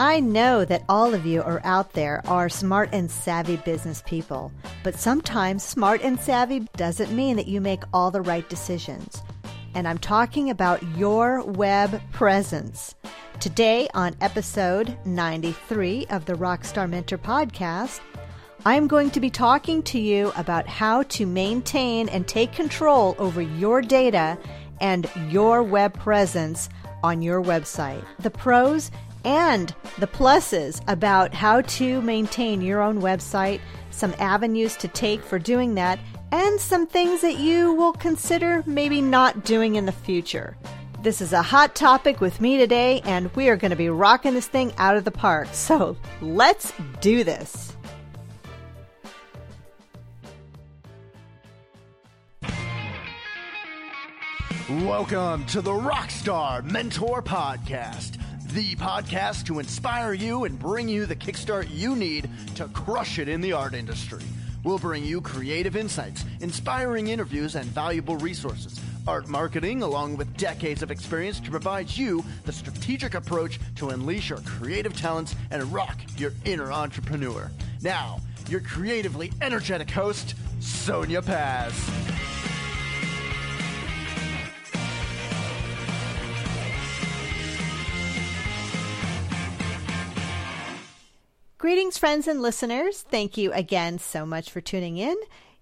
[0.00, 4.50] I know that all of you are out there are smart and savvy business people,
[4.82, 9.22] but sometimes smart and savvy doesn't mean that you make all the right decisions.
[9.74, 12.94] And I'm talking about your web presence.
[13.40, 18.00] Today, on episode 93 of the Rockstar Mentor podcast,
[18.64, 23.42] I'm going to be talking to you about how to maintain and take control over
[23.42, 24.38] your data
[24.80, 26.70] and your web presence
[27.02, 28.02] on your website.
[28.20, 28.90] The pros
[29.24, 35.38] and the pluses about how to maintain your own website, some avenues to take for
[35.38, 35.98] doing that,
[36.32, 40.56] and some things that you will consider maybe not doing in the future.
[41.02, 44.34] This is a hot topic with me today, and we are going to be rocking
[44.34, 45.48] this thing out of the park.
[45.52, 47.74] So let's do this.
[54.68, 58.19] Welcome to the Rockstar Mentor Podcast,
[58.52, 63.28] the podcast to inspire you and bring you the kickstart you need to crush it
[63.28, 64.24] in the art industry.
[64.64, 70.82] We'll bring you creative insights, inspiring interviews, and valuable resources, art marketing, along with decades
[70.82, 76.00] of experience to provide you the strategic approach to unleash your creative talents and rock
[76.16, 77.50] your inner entrepreneur.
[77.82, 82.09] Now, your creatively energetic host, Sonia Paz.
[91.60, 93.02] Greetings, friends and listeners.
[93.02, 95.14] Thank you again so much for tuning in.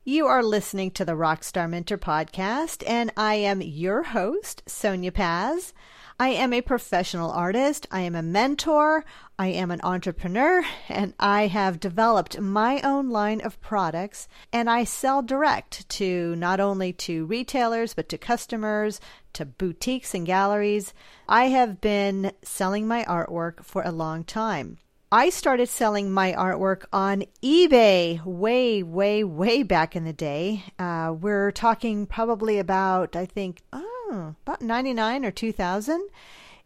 [0.04, 5.74] You are listening to the Rockstar Mentor podcast, and I am your host, Sonia Paz.
[6.20, 9.04] I am a professional artist, I am a mentor,
[9.40, 14.84] I am an entrepreneur, and I have developed my own line of products, and I
[14.84, 19.00] sell direct to not only to retailers, but to customers,
[19.32, 20.94] to boutiques and galleries.
[21.28, 24.78] I have been selling my artwork for a long time.
[25.10, 30.64] I started selling my artwork on eBay way, way, way back in the day.
[30.78, 36.10] Uh, we're talking probably about, I think, oh, about 99 or 2000.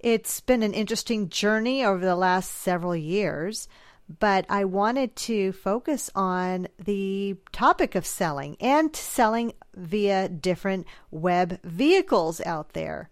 [0.00, 3.68] It's been an interesting journey over the last several years,
[4.18, 11.60] but I wanted to focus on the topic of selling and selling via different web
[11.62, 13.08] vehicles out there.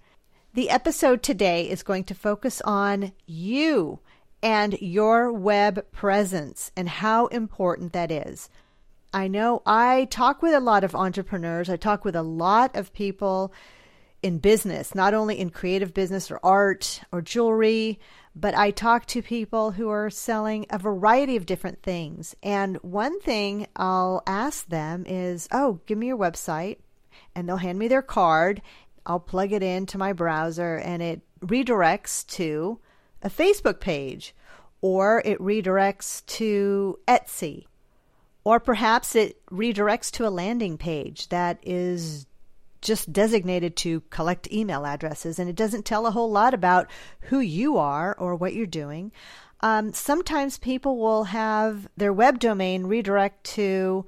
[0.55, 4.01] The episode today is going to focus on you
[4.43, 8.49] and your web presence and how important that is.
[9.13, 12.93] I know I talk with a lot of entrepreneurs, I talk with a lot of
[12.93, 13.53] people
[14.23, 17.99] in business, not only in creative business or art or jewelry,
[18.35, 22.37] but I talk to people who are selling a variety of different things.
[22.43, 26.79] And one thing I'll ask them is, Oh, give me your website.
[27.35, 28.63] And they'll hand me their card.
[29.07, 32.79] I'll plug it into my browser and it redirects to
[33.23, 34.35] a Facebook page,
[34.81, 37.67] or it redirects to Etsy,
[38.45, 42.27] or perhaps it redirects to a landing page that is
[42.81, 46.89] just designated to collect email addresses and it doesn't tell a whole lot about
[47.21, 49.13] who you are or what you're doing.
[49.61, 54.07] Um, sometimes people will have their web domain redirect to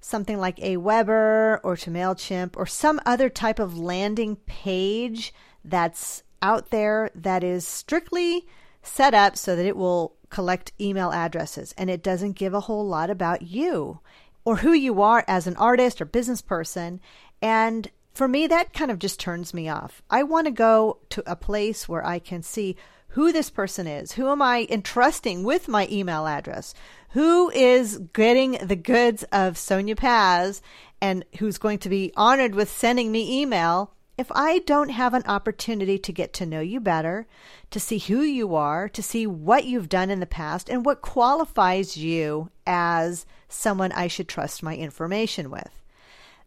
[0.00, 5.32] something like Aweber or to MailChimp or some other type of landing page
[5.64, 8.46] that's out there that is strictly
[8.82, 12.86] set up so that it will collect email addresses and it doesn't give a whole
[12.86, 14.00] lot about you
[14.44, 17.00] or who you are as an artist or business person.
[17.40, 20.02] And for me, that kind of just turns me off.
[20.10, 22.76] I want to go to a place where I can see
[23.08, 24.12] who this person is.
[24.12, 26.74] Who am I entrusting with my email address?
[27.10, 30.60] Who is getting the goods of Sonia Paz
[31.00, 35.24] and who's going to be honored with sending me email if I don't have an
[35.26, 37.26] opportunity to get to know you better,
[37.70, 41.02] to see who you are, to see what you've done in the past, and what
[41.02, 45.70] qualifies you as someone I should trust my information with.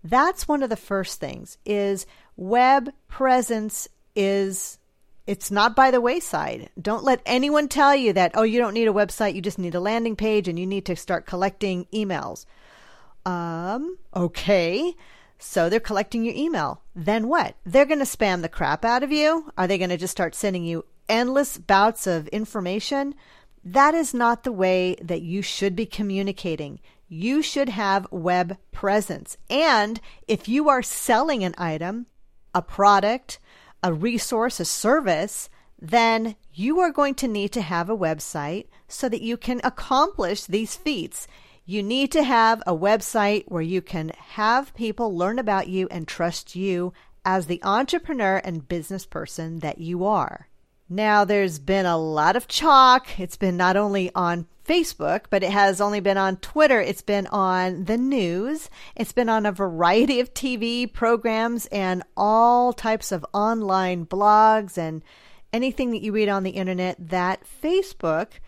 [0.04, 2.06] That's one of the first things is
[2.38, 4.78] web presence is
[5.26, 6.70] it's not by the wayside.
[6.82, 9.76] Don't let anyone tell you that oh you don't need a website, you just need
[9.76, 12.46] a landing page and you need to start collecting emails.
[13.26, 14.96] Um okay.
[15.40, 16.82] So they're collecting your email.
[16.96, 17.56] Then what?
[17.66, 19.52] They're going to spam the crap out of you?
[19.58, 23.16] Are they going to just start sending you endless bouts of information?
[23.64, 26.80] That is not the way that you should be communicating.
[27.08, 29.38] You should have web presence.
[29.50, 32.08] And if you are selling an item,
[32.56, 33.40] a product,
[33.84, 35.50] a resource, a service,
[35.80, 40.46] then you are going to need to have a website so that you can accomplish
[40.46, 41.28] these feats
[41.70, 46.08] you need to have a website where you can have people learn about you and
[46.08, 46.94] trust you
[47.26, 50.48] as the entrepreneur and business person that you are.
[50.88, 53.20] Now, there's been a lot of chalk.
[53.20, 56.80] It's been not only on Facebook, but it has only been on Twitter.
[56.80, 58.70] It's been on the news.
[58.96, 65.04] It's been on a variety of TV programs and all types of online blogs and
[65.52, 68.40] anything that you read on the internet that Facebook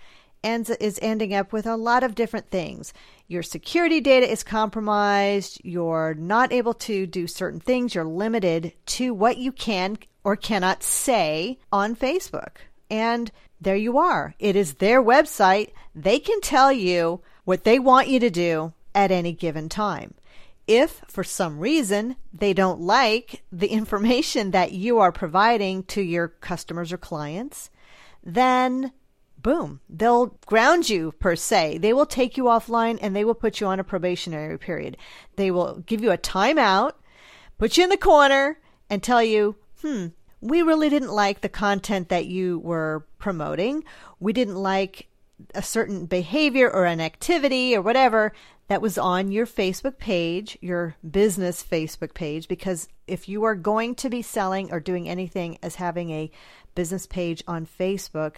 [0.43, 2.93] ends is ending up with a lot of different things.
[3.27, 9.13] Your security data is compromised, you're not able to do certain things, you're limited to
[9.13, 12.57] what you can or cannot say on Facebook.
[12.89, 13.31] And
[13.61, 14.35] there you are.
[14.39, 15.71] It is their website.
[15.93, 20.13] They can tell you what they want you to do at any given time.
[20.67, 26.27] If for some reason they don't like the information that you are providing to your
[26.27, 27.69] customers or clients,
[28.23, 28.91] then
[29.41, 31.79] boom, they'll ground you per se.
[31.79, 34.97] They will take you offline and they will put you on a probationary period.
[35.35, 36.93] They will give you a timeout,
[37.57, 38.59] put you in the corner,
[38.89, 40.07] and tell you, hmm,
[40.41, 43.83] we really didn't like the content that you were promoting.
[44.19, 45.07] We didn't like
[45.55, 48.33] a certain behavior or an activity or whatever
[48.67, 53.95] that was on your Facebook page, your business Facebook page, because if you are going
[53.95, 56.31] to be selling or doing anything as having a
[56.75, 58.35] business page on Facebook,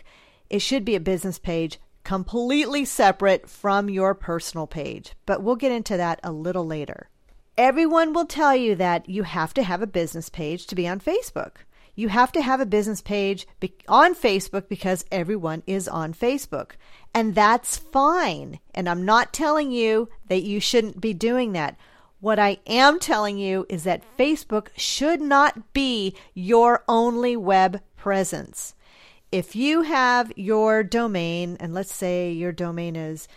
[0.51, 5.13] it should be a business page completely separate from your personal page.
[5.25, 7.09] But we'll get into that a little later.
[7.57, 10.99] Everyone will tell you that you have to have a business page to be on
[10.99, 11.57] Facebook.
[11.95, 13.47] You have to have a business page
[13.87, 16.71] on Facebook because everyone is on Facebook.
[17.13, 18.59] And that's fine.
[18.73, 21.77] And I'm not telling you that you shouldn't be doing that.
[22.19, 28.75] What I am telling you is that Facebook should not be your only web presence
[29.31, 33.27] if you have your domain, and let's say your domain is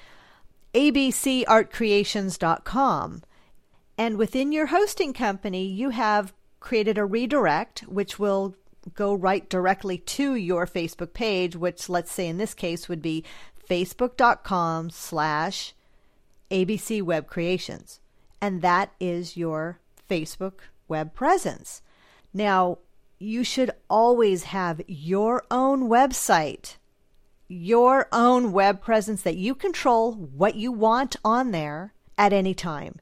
[0.74, 3.22] abcartcreations.com,
[3.96, 8.56] and within your hosting company, you have created a redirect, which will
[8.94, 13.24] go right directly to your Facebook page, which let's say in this case would be
[13.68, 15.74] facebook.com slash
[16.50, 18.00] ABC Web Creations.
[18.40, 19.78] And that is your
[20.10, 20.54] Facebook
[20.88, 21.82] web presence.
[22.32, 22.78] Now,
[23.18, 26.76] you should always have your own website,
[27.48, 32.96] your own web presence that you control what you want on there at any time.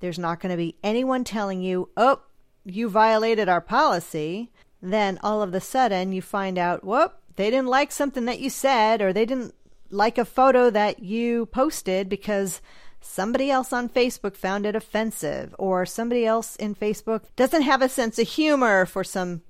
[0.00, 2.20] There's not going to be anyone telling you, oh,
[2.64, 4.50] you violated our policy.
[4.80, 8.50] Then all of a sudden you find out, whoop, they didn't like something that you
[8.50, 9.54] said, or they didn't
[9.90, 12.60] like a photo that you posted because
[13.00, 17.88] somebody else on Facebook found it offensive, or somebody else in Facebook doesn't have a
[17.88, 19.42] sense of humor for some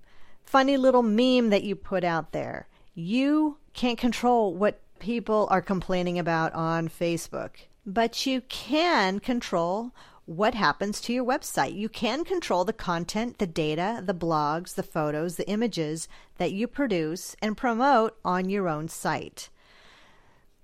[0.48, 2.68] funny little meme that you put out there.
[2.94, 7.50] You can't control what people are complaining about on Facebook,
[7.84, 9.92] but you can control
[10.24, 11.74] what happens to your website.
[11.74, 16.08] You can control the content, the data, the blogs, the photos, the images
[16.38, 19.50] that you produce and promote on your own site.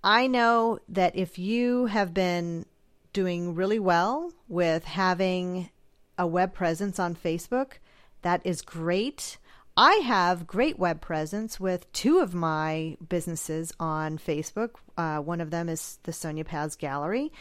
[0.03, 2.65] I know that if you have been
[3.13, 5.71] doing really well with having
[6.19, 7.75] a web presence on Facebook,
[8.23, 9.37] that is great.
[9.76, 14.76] I have great web presence with two of my businesses on Facebook.
[14.97, 17.32] Uh, one of them is the Sonia Paz Gallery,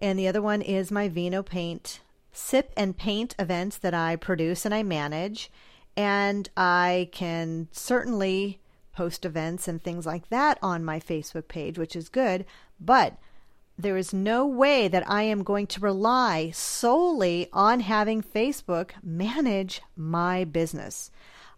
[0.00, 1.98] and the other one is my Vino Paint
[2.32, 5.50] sip and paint events that I produce and I manage.
[5.96, 8.60] And I can certainly
[8.92, 12.44] post events and things like that on my Facebook page, which is good.
[12.78, 13.18] But
[13.76, 19.82] there is no way that I am going to rely solely on having Facebook manage
[19.96, 21.10] my business.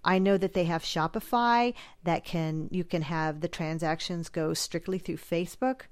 [0.05, 4.99] I know that they have Shopify that can you can have the transactions go strictly
[4.99, 5.83] through Facebook,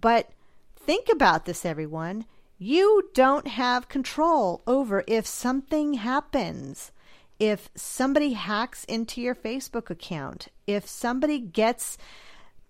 [0.00, 0.30] but
[0.76, 2.24] think about this everyone.
[2.58, 6.92] You don't have control over if something happens.
[7.38, 11.96] If somebody hacks into your Facebook account, if somebody gets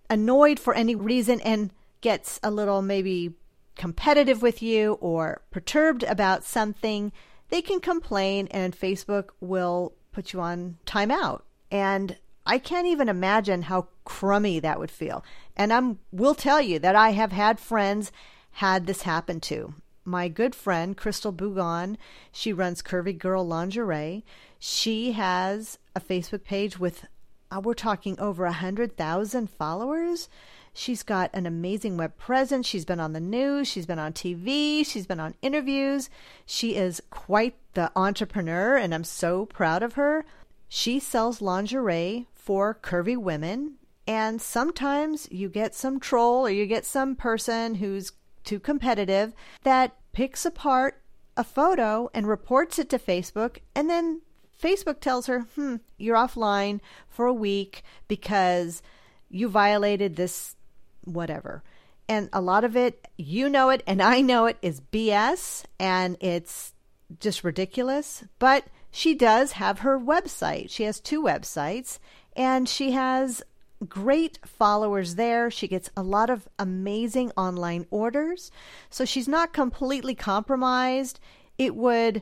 [0.09, 3.33] annoyed for any reason and gets a little maybe
[3.75, 7.11] competitive with you or perturbed about something,
[7.49, 11.41] they can complain and Facebook will put you on timeout.
[11.69, 15.23] And I can't even imagine how crummy that would feel.
[15.55, 18.11] And I will tell you that I have had friends
[18.51, 19.73] had this happen to.
[20.03, 21.97] My good friend Chrystal Bougon,
[22.31, 24.23] she runs Curvy Girl Lingerie.
[24.57, 27.05] She has a Facebook page with
[27.51, 30.29] uh, we're talking over a hundred thousand followers.
[30.73, 32.65] She's got an amazing web presence.
[32.65, 33.67] She's been on the news.
[33.67, 34.85] She's been on TV.
[34.85, 36.09] She's been on interviews.
[36.45, 40.25] She is quite the entrepreneur, and I'm so proud of her.
[40.69, 43.75] She sells lingerie for curvy women.
[44.07, 48.13] And sometimes you get some troll or you get some person who's
[48.43, 51.01] too competitive that picks apart
[51.37, 54.21] a photo and reports it to Facebook and then
[54.61, 58.81] Facebook tells her, hmm, you're offline for a week because
[59.29, 60.55] you violated this
[61.03, 61.63] whatever.
[62.07, 66.17] And a lot of it, you know it, and I know it, is BS and
[66.19, 66.73] it's
[67.19, 68.23] just ridiculous.
[68.39, 70.69] But she does have her website.
[70.69, 71.99] She has two websites
[72.35, 73.41] and she has
[73.87, 75.49] great followers there.
[75.49, 78.51] She gets a lot of amazing online orders.
[78.89, 81.19] So she's not completely compromised.
[81.57, 82.21] It would,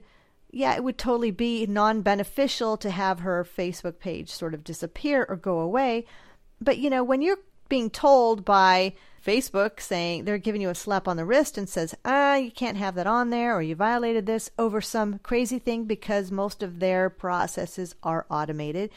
[0.52, 5.26] yeah, it would totally be non beneficial to have her Facebook page sort of disappear
[5.28, 6.06] or go away.
[6.62, 7.40] But, you know, when you're
[7.70, 8.94] being told by
[9.26, 12.78] Facebook saying they're giving you a slap on the wrist and says, ah, you can't
[12.78, 16.80] have that on there or you violated this over some crazy thing because most of
[16.80, 18.90] their processes are automated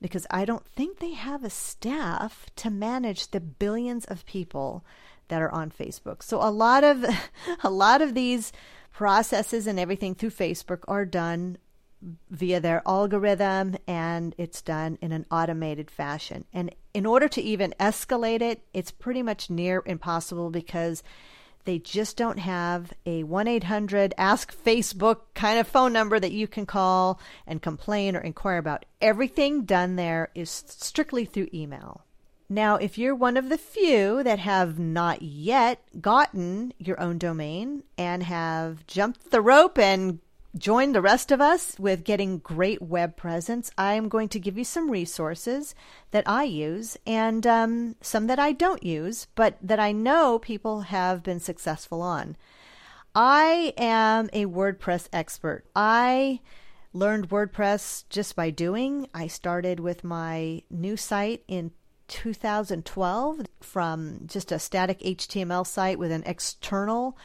[0.00, 4.84] because I don't think they have a staff to manage the billions of people
[5.28, 6.22] that are on Facebook.
[6.22, 7.04] So a lot of
[7.64, 8.52] a lot of these
[8.92, 11.56] processes and everything through Facebook are done
[12.30, 16.44] via their algorithm and it's done in an automated fashion.
[16.52, 21.02] And in order to even escalate it, it's pretty much near impossible because
[21.64, 26.46] they just don't have a 1 800 Ask Facebook kind of phone number that you
[26.46, 28.84] can call and complain or inquire about.
[29.00, 32.04] Everything done there is strictly through email.
[32.48, 37.82] Now, if you're one of the few that have not yet gotten your own domain
[37.96, 40.20] and have jumped the rope and
[40.56, 44.64] join the rest of us with getting great web presence, I'm going to give you
[44.64, 45.74] some resources
[46.12, 50.82] that I use and um, some that I don't use, but that I know people
[50.82, 52.36] have been successful on.
[53.14, 55.64] I am a WordPress expert.
[55.74, 56.40] I
[56.92, 59.08] learned WordPress just by doing.
[59.12, 61.72] I started with my new site in
[62.08, 67.16] 2012 from just a static HTML site with an external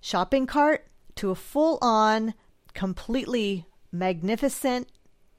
[0.00, 2.34] shopping cart to a full on
[2.74, 4.88] completely magnificent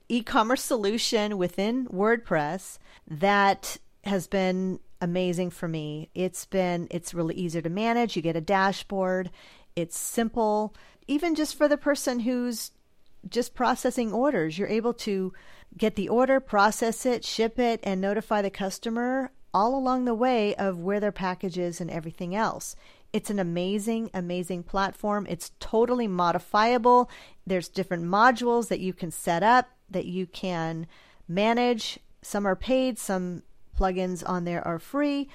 [0.08, 2.78] e commerce solution within WordPress
[3.08, 6.10] that has been amazing for me.
[6.16, 8.16] It's been, it's really easier to manage.
[8.16, 9.30] You get a dashboard,
[9.76, 10.74] it's simple.
[11.08, 12.72] Even just for the person who's
[13.30, 15.34] just processing orders, you're able to
[15.78, 20.54] get the order, process it, ship it, and notify the customer all along the way
[20.56, 22.76] of where their package is and everything else.
[23.14, 25.26] It's an amazing, amazing platform.
[25.30, 27.10] It's totally modifiable.
[27.48, 30.88] There's different modules that you can set up that you can
[31.28, 32.00] manage.
[32.22, 33.44] Some are paid, some
[33.78, 35.30] plugins on there are free.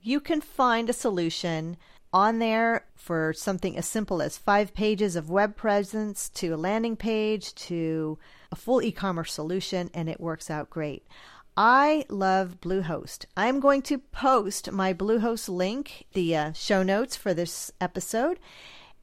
[0.00, 1.76] You can find a solution
[2.12, 6.96] on there for something as simple as five pages of web presence to a landing
[6.96, 8.18] page to
[8.50, 11.06] a full e commerce solution, and it works out great.
[11.56, 13.26] I love Bluehost.
[13.36, 18.38] I'm going to post my Bluehost link, the uh, show notes for this episode.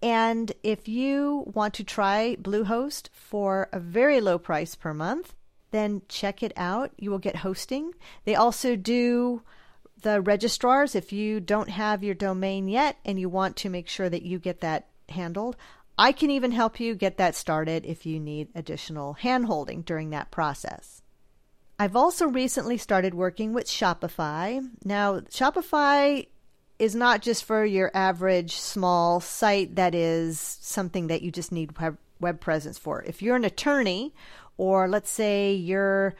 [0.02, 5.36] And if you want to try Bluehost for a very low price per month,
[5.70, 6.92] then check it out.
[6.98, 7.94] You will get hosting.
[8.26, 9.44] They also do
[10.02, 14.10] the registrars if you don't have your domain yet and you want to make sure
[14.10, 15.56] that you get that handled.
[16.00, 20.32] I can even help you get that started if you need additional handholding during that
[20.32, 20.99] process.
[21.82, 24.68] I've also recently started working with Shopify.
[24.84, 26.28] Now, Shopify
[26.78, 31.72] is not just for your average small site that is something that you just need
[32.20, 33.02] web presence for.
[33.04, 34.14] If you're an attorney,
[34.58, 36.16] or let's say you're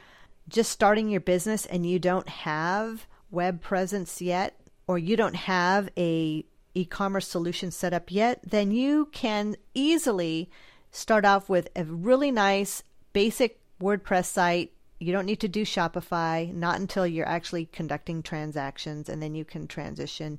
[0.48, 5.90] just starting your business and you don't have web presence yet, or you don't have
[5.98, 6.42] a
[6.74, 10.48] e-commerce solution set up yet, then you can easily
[10.90, 16.54] start off with a really nice basic WordPress site you don't need to do Shopify,
[16.54, 20.38] not until you're actually conducting transactions, and then you can transition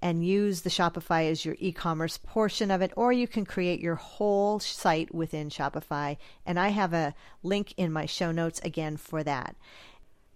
[0.00, 3.80] and use the Shopify as your e commerce portion of it, or you can create
[3.80, 6.16] your whole site within Shopify.
[6.46, 9.56] And I have a link in my show notes again for that.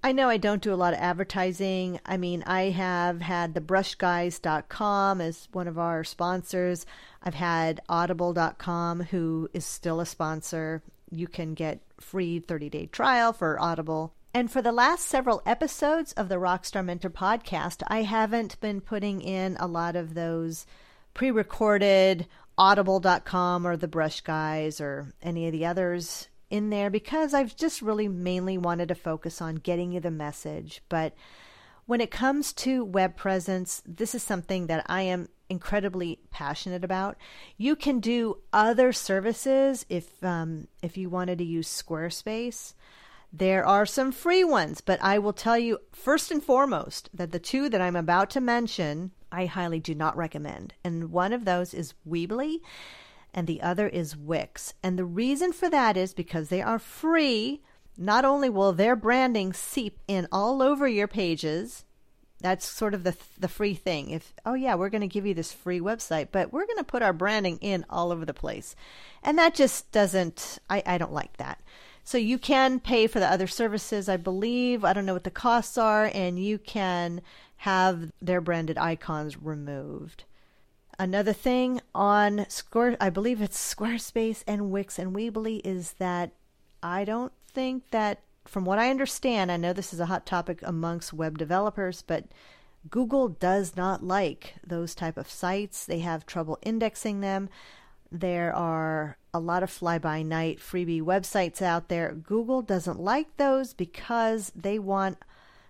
[0.04, 1.98] I know I don't do a lot of advertising.
[2.04, 6.84] I mean, I have had the brushguys.com as one of our sponsors.
[7.22, 13.60] I've had audible.com, who is still a sponsor you can get free 30-day trial for
[13.60, 14.14] Audible.
[14.34, 19.20] And for the last several episodes of the Rockstar Mentor podcast, I haven't been putting
[19.20, 20.66] in a lot of those
[21.14, 27.56] pre-recorded audible.com or the brush guys or any of the others in there because I've
[27.56, 30.82] just really mainly wanted to focus on getting you the message.
[30.88, 31.14] But
[31.86, 37.16] when it comes to web presence, this is something that I am incredibly passionate about.
[37.56, 42.74] You can do other services if um, if you wanted to use Squarespace.
[43.32, 47.38] There are some free ones, but I will tell you first and foremost that the
[47.38, 50.74] two that I'm about to mention, I highly do not recommend.
[50.84, 52.60] And one of those is Weebly.
[53.34, 54.74] and the other is Wix.
[54.82, 57.62] And the reason for that is because they are free.
[57.96, 61.84] Not only will their branding seep in all over your pages,
[62.42, 64.10] that's sort of the the free thing.
[64.10, 66.84] If oh yeah, we're going to give you this free website, but we're going to
[66.84, 68.76] put our branding in all over the place,
[69.22, 70.58] and that just doesn't.
[70.68, 71.60] I I don't like that.
[72.04, 74.84] So you can pay for the other services, I believe.
[74.84, 77.22] I don't know what the costs are, and you can
[77.58, 80.24] have their branded icons removed.
[80.98, 86.32] Another thing on Square, I believe it's Squarespace and Wix and Weebly, is that
[86.82, 88.20] I don't think that,
[88.52, 92.26] from what I understand, I know this is a hot topic amongst web developers, but
[92.90, 95.86] Google does not like those type of sites.
[95.86, 97.48] They have trouble indexing them.
[98.10, 102.12] There are a lot of fly by night freebie websites out there.
[102.12, 105.16] Google doesn't like those because they want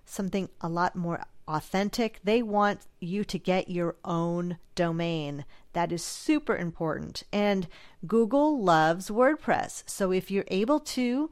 [0.05, 2.19] something a lot more authentic.
[2.25, 5.45] They want you to get your own domain.
[5.73, 7.23] That is super important.
[7.33, 7.69] And
[8.09, 9.85] Google loves WordPress.
[9.87, 11.31] So if you're able to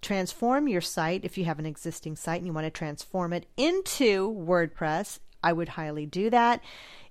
[0.00, 3.46] transform your site, if you have an existing site and you want to transform it
[3.56, 6.62] into WordPress, I would highly do that.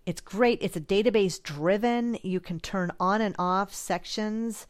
[0.05, 0.59] It's great.
[0.61, 2.17] It's a database driven.
[2.23, 4.65] You can turn on and off sections.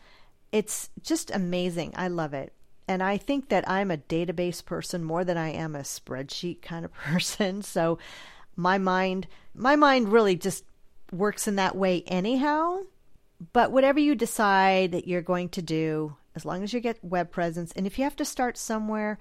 [0.52, 1.94] It's just amazing.
[1.96, 2.54] I love it.
[2.88, 6.84] And I think that I'm a database person more than I am a spreadsheet kind
[6.84, 7.62] of person.
[7.62, 8.00] So
[8.56, 10.64] my mind my mind really just
[11.12, 12.80] works in that way anyhow.
[13.54, 17.32] But whatever you decide that you're going to do, as long as you get web
[17.32, 19.18] presence and if you have to start somewhere,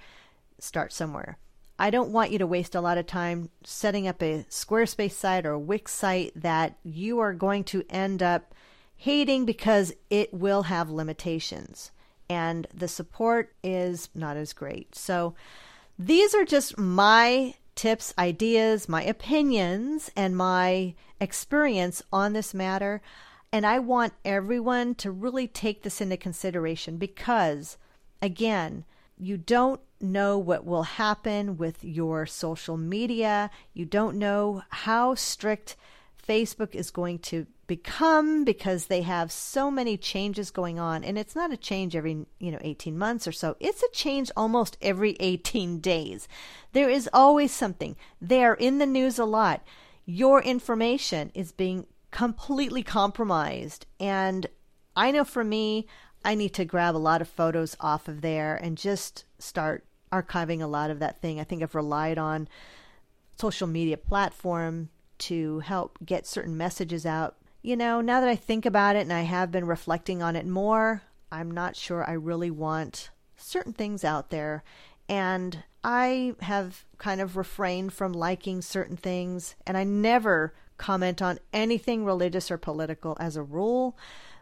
[0.59, 1.39] start somewhere.
[1.79, 5.47] I don't want you to waste a lot of time setting up a Squarespace site
[5.47, 8.55] or a Wix site that you are going to end up
[8.97, 11.93] hating because it will have limitations
[12.29, 14.95] and the support is not as great.
[14.95, 15.35] So
[15.99, 23.01] these are just my tips, ideas, my opinions, and my experience on this matter.
[23.53, 27.79] And I want everyone to really take this into consideration because,
[28.21, 28.85] again,
[29.17, 33.51] you don't know what will happen with your social media.
[33.73, 35.77] You don't know how strict
[36.27, 41.03] Facebook is going to become because they have so many changes going on.
[41.03, 43.57] And it's not a change every you know 18 months or so.
[43.61, 46.29] It's a change almost every 18 days.
[46.73, 47.97] There is always something.
[48.21, 49.63] They are in the news a lot.
[50.05, 53.87] Your information is being completely compromised.
[54.01, 54.47] And
[54.97, 55.87] i know for me
[56.25, 60.61] i need to grab a lot of photos off of there and just start archiving
[60.61, 61.39] a lot of that thing.
[61.39, 62.49] I think i've relied on
[63.39, 67.37] social media platform to help get certain messages out.
[67.63, 70.47] You know, now that I think about it and I have been reflecting on it
[70.47, 74.63] more, I'm not sure I really want certain things out there.
[75.09, 81.39] And I have kind of refrained from liking certain things, and I never comment on
[81.53, 83.97] anything religious or political as a rule.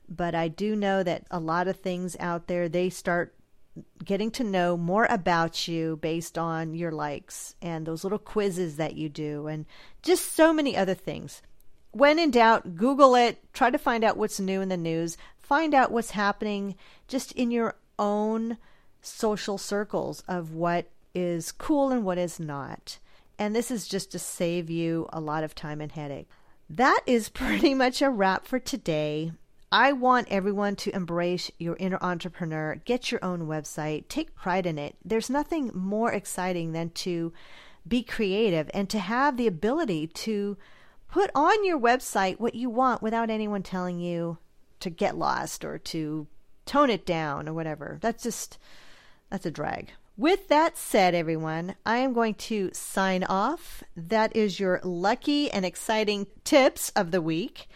[0.09, 3.35] But I do know that a lot of things out there, they start
[4.05, 8.95] getting to know more about you based on your likes and those little quizzes that
[8.95, 9.67] you do, and
[10.03, 11.43] just so many other things
[11.97, 15.75] when in doubt, Google it, try to find out what's new in the news, find
[15.75, 16.75] out what's happening
[17.09, 18.59] just in your own
[19.01, 22.99] social circles of what is cool and what is not.
[23.39, 26.29] And this is just to save you a lot of time and headache.
[26.69, 29.33] That is pretty much a wrap for today.
[29.71, 34.79] I want everyone to embrace your inner entrepreneur, get your own website, take pride in
[34.79, 34.97] it.
[35.05, 37.33] There's nothing more exciting than to
[37.87, 40.57] be creative and to have the ability to
[41.09, 44.39] put on your website what you want without anyone telling you
[44.81, 46.27] to get lost or to
[46.65, 47.99] tone it down or whatever.
[48.01, 48.59] That's just
[49.31, 49.93] that's a drag.
[50.19, 53.85] With that said, everyone, I am going to sign off.
[53.95, 57.69] That is your lucky and exciting tips of the week.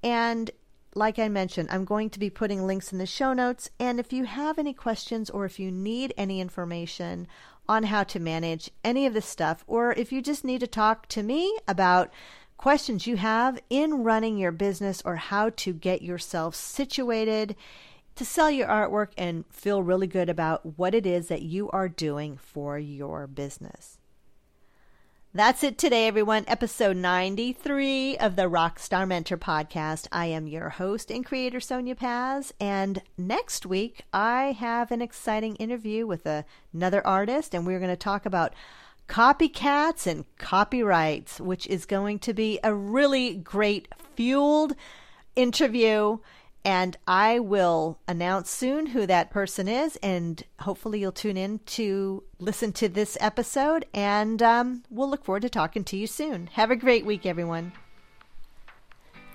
[0.00, 0.48] And
[0.94, 3.70] like I mentioned, I'm going to be putting links in the show notes.
[3.80, 7.26] And if you have any questions or if you need any information
[7.68, 11.08] on how to manage any of this stuff, or if you just need to talk
[11.08, 12.12] to me about
[12.58, 17.56] questions you have in running your business or how to get yourself situated
[18.18, 21.88] to sell your artwork and feel really good about what it is that you are
[21.88, 23.98] doing for your business.
[25.32, 26.42] That's it today, everyone.
[26.48, 30.08] Episode 93 of the Rockstar Mentor podcast.
[30.10, 32.52] I am your host and creator, Sonia Paz.
[32.58, 37.88] And next week, I have an exciting interview with a, another artist, and we're going
[37.88, 38.52] to talk about
[39.08, 44.74] copycats and copyrights, which is going to be a really great fueled
[45.36, 46.18] interview.
[46.64, 52.24] And I will announce soon who that person is, and hopefully you'll tune in to
[52.38, 53.86] listen to this episode.
[53.94, 56.48] And um, we'll look forward to talking to you soon.
[56.48, 57.72] Have a great week, everyone.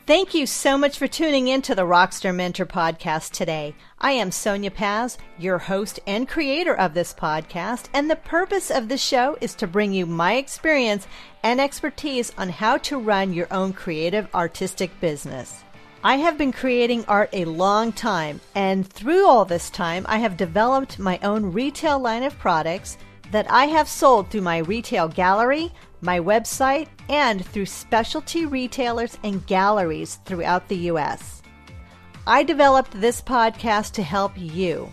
[0.05, 3.73] Thank you so much for tuning in to the Rockstar Mentor podcast today.
[3.99, 8.89] I am Sonia Paz, your host and creator of this podcast, and the purpose of
[8.89, 11.07] this show is to bring you my experience
[11.41, 15.62] and expertise on how to run your own creative artistic business.
[16.05, 20.35] I have been creating art a long time, and through all this time, I have
[20.35, 22.97] developed my own retail line of products
[23.31, 29.47] that I have sold through my retail gallery, my website, and through specialty retailers and
[29.47, 31.41] galleries throughout the U.S.
[32.27, 34.91] I developed this podcast to help you,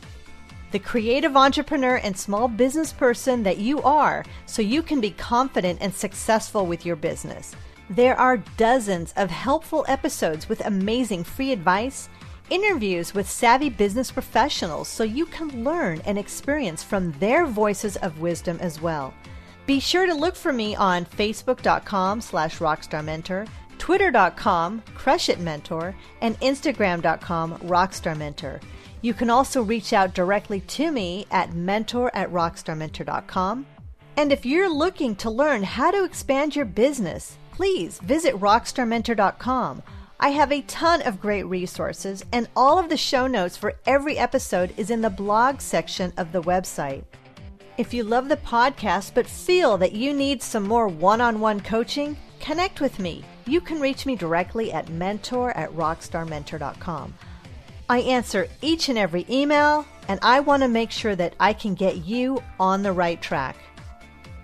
[0.71, 5.81] the creative entrepreneur and small business person that you are, so you can be confident
[5.83, 7.57] and successful with your business.
[7.91, 12.09] There are dozens of helpful episodes with amazing free advice,
[12.49, 18.21] interviews with savvy business professionals so you can learn and experience from their voices of
[18.21, 19.13] wisdom as well.
[19.67, 23.49] Be sure to look for me on facebook.com slash rockstarmentor,
[23.79, 28.63] twitter.com crushitmentor, and instagram.com rockstarmentor.
[29.03, 33.67] You can also reach out directly to me at mentor at rockstarmentor.com.
[34.17, 39.83] And if you're looking to learn how to expand your business, please visit rockstarmentor.com.
[40.19, 44.17] I have a ton of great resources, and all of the show notes for every
[44.17, 47.05] episode is in the blog section of the website.
[47.77, 51.61] If you love the podcast but feel that you need some more one on one
[51.61, 53.27] coaching, connect with me.
[53.45, 57.13] You can reach me directly at mentor at rockstarmentor.com.
[57.91, 61.75] I answer each and every email, and I want to make sure that I can
[61.75, 63.57] get you on the right track.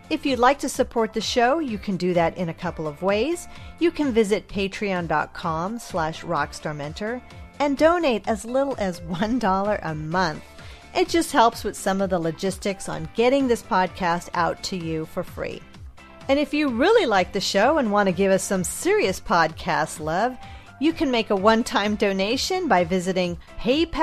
[0.09, 3.03] If you'd like to support the show, you can do that in a couple of
[3.03, 3.49] ways.
[3.81, 7.21] You can visit patreon.com slash rockstarmentor
[7.59, 10.45] and donate as little as $1 a month.
[10.95, 15.07] It just helps with some of the logistics on getting this podcast out to you
[15.07, 15.61] for free.
[16.29, 19.99] And if you really like the show and want to give us some serious podcast
[20.01, 20.37] love,
[20.81, 23.99] you can make a one-time donation by visiting paypal.me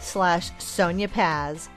[0.00, 1.68] slash Sonia Paz.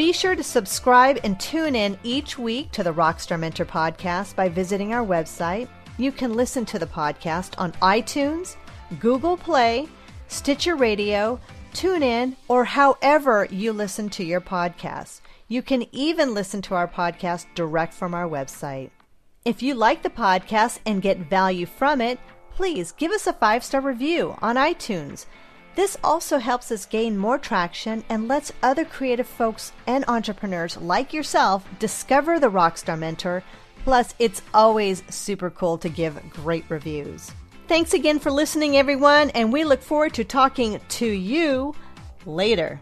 [0.00, 4.48] Be sure to subscribe and tune in each week to the Rockstar Mentor podcast by
[4.48, 5.68] visiting our website.
[5.98, 8.56] You can listen to the podcast on iTunes,
[8.98, 9.88] Google Play,
[10.26, 11.38] Stitcher Radio,
[11.74, 15.20] TuneIn, or however you listen to your podcasts.
[15.48, 18.88] You can even listen to our podcast direct from our website.
[19.44, 22.18] If you like the podcast and get value from it,
[22.54, 25.26] please give us a five star review on iTunes.
[25.80, 31.14] This also helps us gain more traction and lets other creative folks and entrepreneurs like
[31.14, 33.42] yourself discover the Rockstar Mentor.
[33.84, 37.30] Plus, it's always super cool to give great reviews.
[37.66, 41.74] Thanks again for listening, everyone, and we look forward to talking to you
[42.26, 42.78] later.